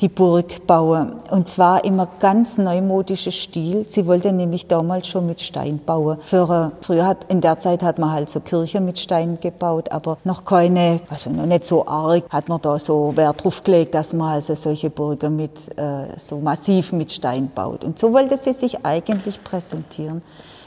die 0.00 0.08
Burg 0.08 0.66
bauen. 0.66 1.14
Und 1.30 1.48
zwar 1.48 1.84
immer 1.84 2.08
ganz 2.18 2.58
neumodischer 2.58 3.30
Stil. 3.30 3.86
Sie 3.88 4.06
wollten 4.06 4.36
nämlich 4.36 4.66
damals 4.66 5.06
schon 5.06 5.26
mit 5.26 5.40
Stein 5.40 5.80
bauen. 5.84 6.18
Für, 6.24 6.72
früher 6.80 7.06
hat, 7.06 7.24
in 7.28 7.40
der 7.40 7.58
Zeit 7.58 7.82
hat 7.82 7.98
man 7.98 8.10
halt 8.10 8.28
so 8.28 8.40
Kirche 8.40 8.80
mit 8.80 8.98
Stein 8.98 9.38
gebaut, 9.40 9.90
aber 9.92 10.18
noch 10.24 10.44
keine, 10.44 11.00
also 11.08 11.30
noch 11.30 11.46
nicht 11.46 11.64
so 11.64 11.86
arg, 11.86 12.24
hat 12.28 12.48
man 12.48 12.60
da 12.60 12.78
so 12.78 13.16
Wert 13.16 13.44
drauf 13.44 13.62
gelegt, 13.62 13.94
dass 13.94 14.12
man 14.12 14.32
also 14.32 14.54
solche 14.54 14.90
Burgen 14.90 15.36
mit, 15.36 15.56
äh, 15.78 16.18
so 16.18 16.38
massiv 16.38 16.81
mit 16.90 17.12
Stein 17.12 17.52
baut. 17.54 17.84
Und 17.84 17.98
so 17.98 18.12
wollte 18.12 18.36
sie 18.36 18.52
sich 18.52 18.84
eigentlich 18.84 19.44
präsentieren. 19.44 20.22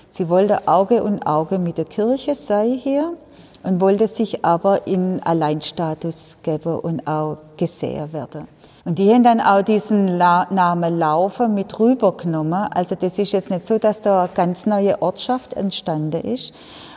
Sie 0.07 0.29
wollte 0.29 0.67
Auge 0.67 1.03
und 1.03 1.27
Auge 1.27 1.59
mit 1.59 1.77
der 1.77 1.83
Kirche 1.83 2.35
sei 2.35 2.79
hier 2.81 3.17
und 3.63 3.81
wollte 3.81 4.07
sich 4.07 4.45
aber 4.45 4.87
in 4.87 5.21
Alleinstatus 5.23 6.37
geben 6.41 6.79
und 6.79 7.05
auch 7.05 7.37
gesehen 7.57 8.13
werden. 8.13 8.47
Und 8.85 8.99
die 8.99 9.11
haben 9.11 9.23
dann 9.23 9.41
auch 9.41 9.63
diesen 9.63 10.07
La 10.07 10.45
Namen 10.51 10.99
Laufer 10.99 11.47
mit 11.47 11.79
rübergenommen. 11.79 12.69
Also 12.71 12.93
das 12.93 13.17
ist 13.17 13.31
jetzt 13.31 13.49
nicht 13.49 13.65
so, 13.65 13.79
dass 13.79 14.01
da 14.01 14.21
eine 14.21 14.29
ganz 14.35 14.67
neue 14.67 15.01
Ortschaft 15.01 15.53
entstanden 15.53 16.21
ist. 16.21 16.53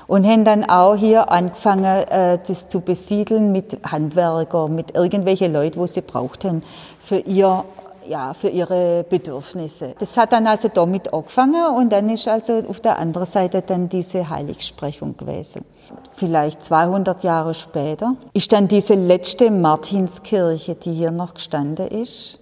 Und 0.06 0.26
haben 0.26 0.44
dann 0.44 0.68
auch 0.68 0.94
hier 0.94 1.30
angefangen, 1.30 1.84
äh, 2.08 2.38
das 2.46 2.68
zu 2.68 2.80
besiedeln 2.80 3.52
mit 3.52 3.78
Handwerker, 3.90 4.68
mit 4.68 4.94
irgendwelchen 4.94 5.52
Leuten, 5.52 5.80
wo 5.80 5.86
sie 5.86 6.00
brauchten 6.00 6.62
für 7.04 7.18
ihr 7.18 7.64
ja, 8.08 8.34
für 8.34 8.48
ihre 8.48 9.04
Bedürfnisse. 9.08 9.94
Das 9.98 10.16
hat 10.16 10.32
dann 10.32 10.46
also 10.46 10.68
damit 10.72 11.12
angefangen 11.12 11.76
und 11.76 11.90
dann 11.90 12.08
ist 12.10 12.26
also 12.26 12.62
auf 12.68 12.80
der 12.80 12.98
anderen 12.98 13.26
Seite 13.26 13.62
dann 13.62 13.88
diese 13.88 14.28
Heiligsprechung 14.28 15.16
gewesen. 15.16 15.64
Vielleicht 16.14 16.62
200 16.62 17.22
Jahre 17.22 17.54
später 17.54 18.14
ist 18.32 18.52
dann 18.52 18.68
diese 18.68 18.94
letzte 18.94 19.50
Martinskirche, 19.50 20.74
die 20.74 20.92
hier 20.92 21.10
noch 21.10 21.34
gestanden 21.34 21.88
ist, 21.88 22.38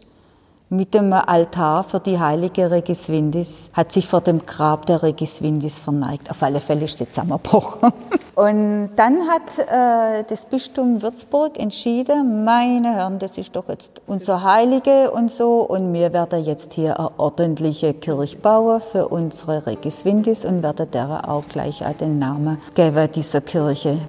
mit 0.69 0.95
dem 0.95 1.13
Altar 1.13 1.85
für 1.85 2.01
die 2.01 2.19
heilige 2.19 2.71
Regiswindis, 2.71 3.71
hat 3.73 3.93
sich 3.93 4.09
vor 4.09 4.21
dem 4.21 4.45
Grab 4.45 4.87
der 4.87 5.03
Regiswindis 5.03 5.79
verneigt. 5.79 6.31
Auf 6.31 6.43
alle 6.43 6.61
Fälle 6.61 6.85
ist 6.85 6.99
sie 6.99 7.09
zusammengebrochen. 7.09 7.93
Und 8.35 8.91
dann 8.97 9.29
hat 9.29 9.59
äh, 9.59 10.25
das 10.29 10.45
Bistum 10.45 11.01
Würzburg 11.01 11.59
entschieden, 11.59 12.45
meine 12.45 12.95
Herren, 12.95 13.19
das 13.19 13.39
ist 13.39 13.57
doch 13.57 13.69
jetzt 13.69 14.03
unser 14.07 14.43
Heilige 14.43 15.11
und 15.11 15.31
so, 15.31 15.63
und 15.63 15.95
wir 15.95 16.13
werden 16.13 16.45
jetzt 16.45 16.75
hier 16.75 17.01
eine 17.01 17.19
ordentliche 17.19 17.95
Kirche 17.95 18.37
bauen 18.37 18.83
für 18.93 19.09
unsere 19.09 19.67
Regiswindis 19.67 20.45
und 20.45 20.63
werden 20.63 20.91
der 20.91 21.31
auch 21.31 21.45
gleich 21.49 21.83
auch 21.83 21.95
den 21.95 22.19
Namen 22.19 22.59
geben 22.75 23.11
dieser 23.11 23.41
Kirche. 23.41 24.01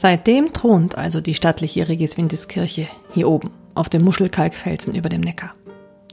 Seitdem 0.00 0.52
thront 0.52 0.96
also 0.96 1.20
die 1.20 1.34
stattliche 1.34 1.88
Regiswindiskirche 1.88 2.86
hier 3.12 3.28
oben 3.28 3.50
auf 3.74 3.88
dem 3.88 4.04
Muschelkalkfelsen 4.04 4.94
über 4.94 5.08
dem 5.08 5.22
Neckar. 5.22 5.56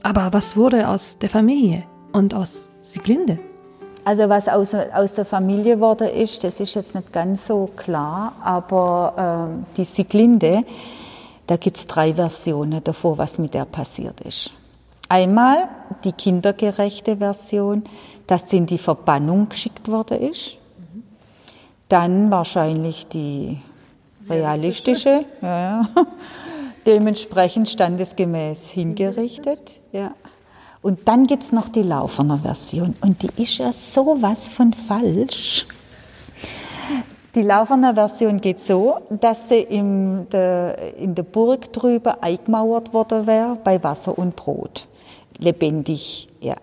Aber 0.02 0.32
was 0.32 0.56
wurde 0.56 0.88
aus 0.88 1.20
der 1.20 1.30
Familie 1.30 1.84
und 2.12 2.34
aus 2.34 2.68
Sieglinde? 2.82 3.38
Also 4.04 4.28
was 4.28 4.48
aus, 4.48 4.74
aus 4.74 5.14
der 5.14 5.24
Familie 5.24 5.78
wurde 5.78 6.08
ist, 6.08 6.42
das 6.42 6.58
ist 6.58 6.74
jetzt 6.74 6.96
nicht 6.96 7.12
ganz 7.12 7.46
so 7.46 7.70
klar, 7.76 8.32
aber 8.42 9.52
äh, 9.54 9.76
die 9.76 9.84
Sieglinde, 9.84 10.64
da 11.46 11.56
gibt 11.56 11.76
es 11.76 11.86
drei 11.86 12.12
Versionen 12.12 12.82
davor, 12.82 13.18
was 13.18 13.38
mit 13.38 13.54
der 13.54 13.66
passiert 13.66 14.20
ist. 14.22 14.50
Einmal 15.08 15.68
die 16.02 16.10
kindergerechte 16.10 17.18
Version, 17.18 17.84
dass 18.26 18.50
sie 18.50 18.56
in 18.56 18.66
die 18.66 18.78
Verbannung 18.78 19.48
geschickt 19.48 19.86
worden 19.86 20.28
ist. 20.28 20.58
Dann 21.88 22.32
wahrscheinlich 22.32 23.06
die 23.06 23.58
realistische, 24.28 25.24
ja, 25.42 25.60
ja. 25.60 25.88
dementsprechend 26.86 27.68
standesgemäß 27.68 28.68
hingerichtet. 28.68 29.80
Ja. 29.92 30.14
Und 30.82 31.08
dann 31.08 31.26
gibt 31.26 31.42
es 31.42 31.52
noch 31.52 31.68
die 31.68 31.82
Laufener 31.82 32.38
Version 32.38 32.94
und 33.00 33.22
die 33.22 33.42
ist 33.42 33.58
ja 33.58 33.72
sowas 33.72 34.48
von 34.48 34.72
falsch. 34.72 35.66
Die 37.34 37.42
Laufener 37.42 37.94
Version 37.94 38.40
geht 38.40 38.60
so, 38.60 38.96
dass 39.10 39.48
sie 39.48 39.60
in 39.60 40.26
der, 40.30 40.96
in 40.96 41.14
der 41.14 41.22
Burg 41.22 41.72
drüber 41.72 42.22
eingemauert 42.22 42.94
worden 42.94 43.26
wäre 43.26 43.58
bei 43.62 43.82
Wasser 43.82 44.16
und 44.16 44.36
Brot. 44.36 44.86
Lebendig, 45.38 46.28
ja. 46.40 46.56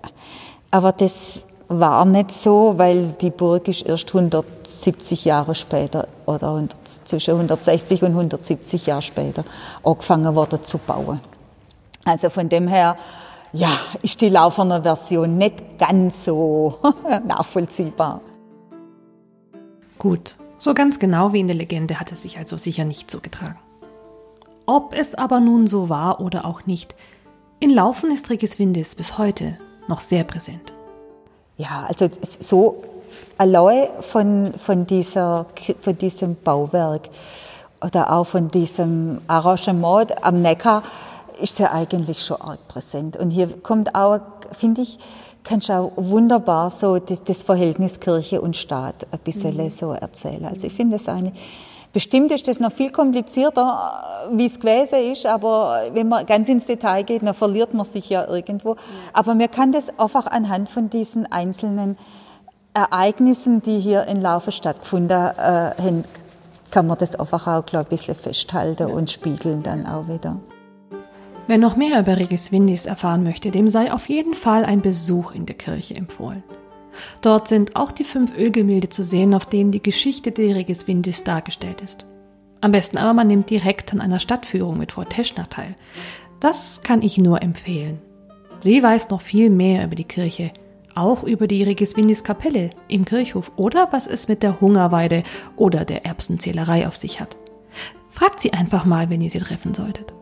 Aber 0.72 0.92
das 0.92 1.44
war 1.68 2.06
nicht 2.06 2.32
so, 2.32 2.74
weil 2.78 3.16
die 3.22 3.30
Burg 3.30 3.68
ist 3.68 3.86
erst 3.86 4.10
170 4.10 5.26
Jahre 5.26 5.56
später 5.56 6.08
oder 6.26 6.64
zwischen 7.06 7.32
160 7.32 8.04
und 8.04 8.10
170 8.10 8.86
Jahre 8.86 9.02
später 9.02 9.44
angefangen 9.84 10.36
worden 10.36 10.64
zu 10.64 10.78
bauen. 10.78 11.20
Also 12.06 12.30
von 12.30 12.50
dem 12.50 12.68
her, 12.68 12.98
ja, 13.54 13.72
ist 14.02 14.20
die 14.22 14.30
Laufener 14.30 14.84
Version 14.84 15.38
nicht 15.38 15.80
ganz 15.80 16.26
so 16.26 16.80
nachvollziehbar. 17.28 18.22
Gut, 19.98 20.36
so 20.58 20.74
ganz 20.74 21.00
genau 21.00 21.34
wie 21.34 21.40
in 21.40 21.48
der 21.48 21.56
Legende 21.56 22.00
hat 22.00 22.12
es 22.12 22.24
sich 22.24 22.38
also 22.38 22.58
sicher 22.58 22.84
nicht 22.84 23.10
so 23.10 23.20
getragen. 23.20 23.60
Ob 24.66 24.94
es 24.94 25.16
aber 25.16 25.40
nun 25.40 25.68
so 25.68 25.90
war 25.90 26.20
oder 26.20 26.46
auch 26.46 26.66
nicht, 26.66 26.96
in 27.60 27.70
Laufen 27.70 28.12
ist 28.12 28.30
Regiswindis 28.30 28.96
bis 28.96 29.18
heute 29.18 29.58
noch 29.88 30.00
sehr 30.00 30.24
präsent. 30.24 30.74
Ja, 31.58 31.86
also 31.88 32.10
so 32.40 32.84
allein 33.38 33.90
von, 34.02 34.54
von, 34.58 34.88
dieser, 34.88 35.46
von 35.82 35.98
diesem 35.98 36.36
Bauwerk 36.36 37.10
oder 37.84 38.12
auch 38.12 38.26
von 38.26 38.48
diesem 38.48 39.22
Arrangement 39.28 40.24
am 40.24 40.42
Neckar 40.42 40.84
ist 41.42 41.60
ja 41.60 41.72
eigentlich 41.72 42.24
schon 42.24 42.42
arg 42.42 42.68
präsent. 42.68 43.18
Und 43.18 43.32
hier 43.32 43.48
kommt 43.62 43.94
auch, 43.96 44.20
finde 44.58 44.82
ich, 44.82 44.98
kannst 45.44 45.70
du 45.70 45.74
auch 45.74 45.92
wunderbar 45.98 46.70
so 46.70 47.00
das, 47.00 47.24
das 47.24 47.44
Verhältnis 47.44 48.00
Kirche 48.00 48.42
und 48.42 48.56
Staat 48.56 49.08
ein 49.12 49.20
bisschen 49.20 49.58
mhm. 49.58 49.70
so 49.70 49.92
erzählen. 49.92 50.46
Also 50.46 50.68
ich 50.68 50.74
finde 50.74 50.96
es 50.96 51.08
eine, 51.10 51.34
bestimmt 51.94 52.32
ist 52.32 52.48
das 52.48 52.60
noch 52.60 52.72
viel 52.72 52.92
komplizierter, 52.92 54.04
wie 54.32 54.48
es 54.48 54.60
gewesen 54.60 55.12
ist, 55.12 55.26
aber 55.26 55.84
wenn 55.94 56.10
man 56.10 56.26
ganz 56.26 56.50
ins 56.50 56.66
Detail 56.66 57.04
geht, 57.04 57.22
dann 57.22 57.34
verliert 57.34 57.74
man 57.74 57.86
sich 57.86 58.10
ja 58.10 58.28
irgendwo. 58.28 58.76
Aber 59.14 59.36
man 59.36 59.50
kann 59.50 59.72
das 59.72 59.98
einfach 59.98 60.28
anhand 60.28 60.70
von 60.70 60.90
diesen 60.90 61.32
einzelnen 61.32 61.98
Ereignissen, 62.74 63.62
die 63.62 63.80
hier 63.80 64.08
in 64.08 64.22
Laufe 64.22 64.52
stattgefunden 64.52 65.18
äh, 65.18 65.72
haben, 65.78 66.04
kann 66.72 66.88
man 66.88 66.98
das 66.98 67.16
einfach 67.16 67.46
auch, 67.46 67.66
glaube 67.66 67.94
ich, 67.94 68.02
ein 68.02 68.16
bisschen 68.16 68.16
festhalten 68.16 68.88
und 68.88 69.12
spiegeln 69.12 69.62
dann 69.62 69.86
auch 69.86 70.08
wieder. 70.08 70.36
Wer 71.46 71.60
noch 71.60 71.76
mehr 71.76 72.00
über 72.00 72.18
Regiswindis 72.18 72.88
erfahren 72.88 73.24
möchte, 73.24 73.52
dem 73.52 73.68
sei 73.68 73.94
auf 73.94 74.10
jeden 74.10 74.34
Fall 74.34 74.66
ein 74.66 74.82
Besuch 74.82 75.34
in 75.34 75.46
der 75.46 75.56
Kirche 75.56 75.94
empfohlen. 75.94 76.42
Dort 77.22 77.48
sind 77.48 77.76
auch 77.76 77.92
die 77.92 78.04
fünf 78.04 78.36
Ölgemälde 78.38 78.90
zu 78.90 79.04
sehen, 79.04 79.34
auf 79.34 79.46
denen 79.46 79.72
die 79.72 79.84
Geschichte 79.84 80.32
der 80.32 80.56
Regiswindis 80.56 81.24
dargestellt 81.24 81.82
ist. 81.82 82.06
Am 82.62 82.72
besten 82.72 82.98
aber 82.98 83.14
man 83.14 83.28
nimmt 83.28 83.50
direkt 83.50 83.92
an 83.92 84.02
einer 84.02 84.20
Stadtführung 84.20 84.78
mit 84.78 84.94
Frau 84.94 85.04
Teschner 85.04 85.50
teil. 85.50 85.76
Das 86.40 86.82
kann 86.82 87.02
ich 87.02 87.18
nur 87.18 87.42
empfehlen. 87.42 88.02
Sie 88.62 88.82
weiß 88.82 89.10
noch 89.10 89.22
viel 89.22 89.50
mehr 89.50 89.84
über 89.84 89.96
die 89.96 90.06
Kirche, 90.06 90.52
auch 90.96 91.24
über 91.24 91.48
die 91.48 91.64
Regiswindis 91.64 92.24
Kapelle 92.24 92.70
im 92.88 93.04
Kirchhof 93.04 93.52
oder 93.58 93.90
was 93.92 94.08
es 94.08 94.28
mit 94.28 94.44
der 94.44 94.62
Hungerweide 94.62 95.24
oder 95.58 95.84
der 95.86 96.06
Erbsenzählerei 96.06 96.88
auf 96.88 96.96
sich 96.96 97.20
hat. 97.20 97.36
Fragt 98.10 98.40
sie 98.40 98.54
einfach 98.54 98.86
mal, 98.86 99.10
wenn 99.10 99.22
ihr 99.22 99.30
sie 99.30 99.40
treffen 99.40 99.74
solltet. 99.74 100.14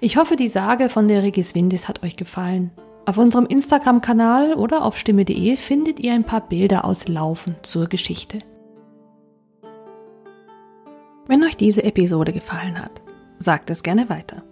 Ich 0.00 0.16
hoffe, 0.16 0.36
die 0.36 0.48
Sage 0.48 0.88
von 0.88 1.08
der 1.08 1.22
Regis 1.22 1.54
Windis 1.54 1.86
hat 1.88 2.02
euch 2.02 2.16
gefallen. 2.16 2.70
Auf 3.06 3.18
unserem 3.18 3.46
Instagram-Kanal 3.46 4.54
oder 4.54 4.84
auf 4.84 4.98
stimme.de 4.98 5.56
findet 5.56 6.00
ihr 6.00 6.12
ein 6.12 6.24
paar 6.24 6.40
Bilder 6.40 6.84
aus 6.84 7.06
Laufen 7.06 7.54
zur 7.62 7.86
Geschichte. 7.86 8.40
Wenn 11.28 11.44
euch 11.44 11.56
diese 11.56 11.84
Episode 11.84 12.32
gefallen 12.32 12.82
hat, 12.82 12.90
sagt 13.38 13.70
es 13.70 13.84
gerne 13.84 14.10
weiter. 14.10 14.42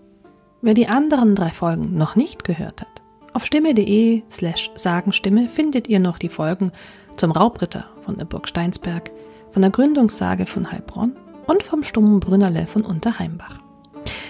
Wer 0.63 0.75
die 0.75 0.87
anderen 0.87 1.35
drei 1.35 1.51
Folgen 1.51 1.99
noch 1.99 2.15
nicht 2.15 2.45
gehört 2.45 2.83
hat, 2.83 3.03
auf 3.33 3.45
stimme.de 3.45 4.23
slash 4.31 4.71
Sagenstimme 4.77 5.49
findet 5.49 5.89
ihr 5.89 5.99
noch 5.99 6.19
die 6.19 6.29
Folgen 6.29 6.71
zum 7.17 7.33
Raubritter 7.33 7.87
von 8.05 8.19
der 8.19 8.25
Burg 8.25 8.47
Steinsberg, 8.47 9.11
von 9.51 9.63
der 9.63 9.73
Gründungssage 9.73 10.47
von 10.47 10.71
Heilbronn 10.71 11.17
und 11.49 11.65
vom 11.65 11.83
stummen 11.83 12.21
Brünnerle 12.21 12.69
von 12.69 12.83
Unterheimbach. 12.83 13.59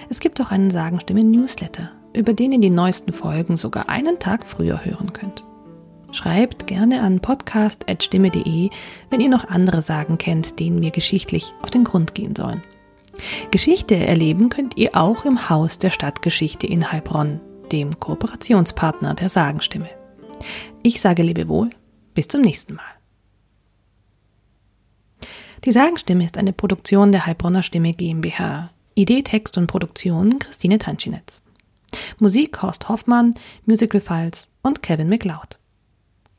Es 0.08 0.20
gibt 0.20 0.40
auch 0.40 0.50
einen 0.50 0.70
Sagenstimme-Newsletter, 0.70 1.90
über 2.14 2.32
den 2.32 2.52
ihr 2.52 2.60
die 2.60 2.70
neuesten 2.70 3.12
Folgen 3.12 3.56
sogar 3.56 3.88
einen 3.88 4.18
Tag 4.18 4.46
früher 4.46 4.84
hören 4.84 5.12
könnt. 5.12 5.44
Schreibt 6.12 6.68
gerne 6.68 7.02
an 7.02 7.18
podcast.stimme.de, 7.20 8.70
wenn 9.10 9.20
ihr 9.20 9.28
noch 9.28 9.48
andere 9.48 9.82
Sagen 9.82 10.16
kennt, 10.16 10.60
denen 10.60 10.80
wir 10.80 10.92
geschichtlich 10.92 11.52
auf 11.60 11.70
den 11.70 11.82
Grund 11.82 12.14
gehen 12.14 12.36
sollen. 12.36 12.62
Geschichte 13.50 13.96
erleben 13.96 14.48
könnt 14.48 14.76
ihr 14.76 14.94
auch 14.94 15.24
im 15.24 15.48
Haus 15.48 15.78
der 15.78 15.90
Stadtgeschichte 15.90 16.66
in 16.66 16.92
Heilbronn, 16.92 17.40
dem 17.72 17.98
Kooperationspartner 17.98 19.14
der 19.14 19.28
Sagenstimme. 19.28 19.88
Ich 20.82 21.00
sage 21.00 21.22
Lebewohl, 21.22 21.70
bis 22.14 22.28
zum 22.28 22.42
nächsten 22.42 22.74
Mal. 22.74 22.84
Die 25.64 25.72
Sagenstimme 25.72 26.24
ist 26.24 26.38
eine 26.38 26.52
Produktion 26.52 27.10
der 27.10 27.26
Heilbronner 27.26 27.62
Stimme 27.62 27.92
GmbH. 27.94 28.70
Idee, 28.94 29.22
Text 29.22 29.58
und 29.58 29.66
Produktion 29.66 30.38
Christine 30.38 30.78
Tanschinetz. 30.78 31.43
Musik 32.18 32.62
Horst 32.62 32.88
Hoffmann, 32.88 33.34
Musical 33.66 34.00
Files 34.00 34.48
und 34.62 34.82
Kevin 34.82 35.08
McLeod. 35.08 35.58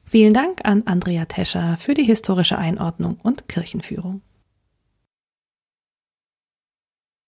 Vielen 0.06 0.34
Dank 0.34 0.60
an 0.64 0.84
Andrea 0.86 1.26
Tescher 1.26 1.78
für 1.78 1.94
die 1.94 2.04
historische 2.04 2.58
Einordnung 2.58 3.18
und 3.24 3.48
Kirchenführung. 3.48 4.22